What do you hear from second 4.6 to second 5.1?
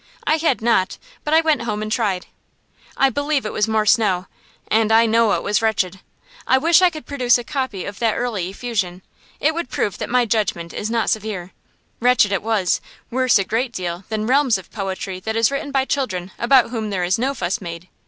and I